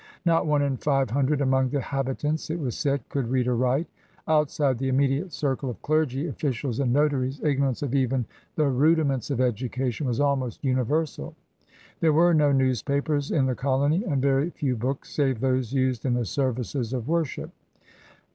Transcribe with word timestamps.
Not 0.25 0.47
one 0.47 0.63
in 0.63 0.77
five 0.77 1.11
hundred 1.11 1.41
among 1.41 1.69
the 1.69 1.79
habitants, 1.79 2.49
it 2.49 2.57
was 2.59 2.75
said, 2.75 3.07
could 3.07 3.27
read 3.29 3.47
or 3.47 3.55
write. 3.55 3.85
Outside 4.27 4.79
the 4.79 4.87
immediate 4.89 5.31
circle 5.31 5.69
of 5.69 5.79
clergy, 5.83 6.25
officials, 6.25 6.79
and 6.79 6.91
notaries, 6.91 7.39
^[norance 7.41 7.83
of 7.83 7.93
even 7.93 8.25
the 8.55 8.67
rudiments 8.67 9.29
of 9.29 9.39
education 9.39 10.07
was 10.07 10.19
almost 10.19 10.65
universal. 10.65 11.35
There 11.99 12.13
were 12.13 12.33
no 12.33 12.51
newspapers 12.51 13.29
in 13.29 13.45
the 13.45 13.53
colony 13.53 14.03
and 14.03 14.23
very 14.23 14.49
few 14.49 14.75
books 14.75 15.13
save 15.13 15.39
those 15.39 15.71
used 15.71 16.03
in 16.03 16.15
the 16.15 16.25
services 16.25 16.93
of 16.93 17.07
worship. 17.07 17.51